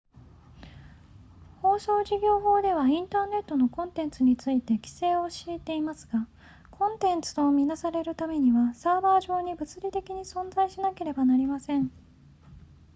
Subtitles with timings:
[1.61, 6.27] 放送事業法ではインターネットのコンテンツについて規制を敷いていますが
[6.71, 11.91] コンテンツと見なされるためにはサーバー上に物理的に存在しなければなりません